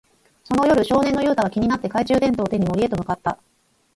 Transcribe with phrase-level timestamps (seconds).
[0.43, 3.37] その夜、少年のユウタは気になって、懐中電灯を手に森へと向かった。